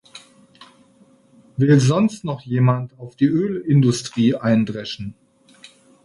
[1.57, 5.13] Will sonst noch jemand auf die Ölindustrie eindreschen?